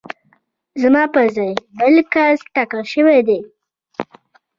زما 0.81 1.03
په 1.13 1.21
ځای 1.35 1.51
بل 1.77 1.95
کس 2.13 2.37
ټاکل 2.53 2.81
شوی 2.93 3.19
دی 3.27 3.39